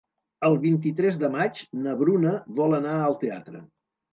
El 0.47 0.55
vint-i-tres 0.63 1.19
de 1.25 1.29
maig 1.35 1.61
na 1.83 1.95
Bruna 2.01 2.33
vol 2.63 2.77
anar 2.79 2.99
al 3.03 3.19
teatre. 3.25 3.63